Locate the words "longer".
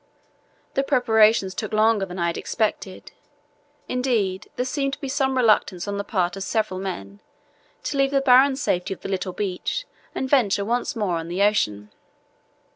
1.73-2.07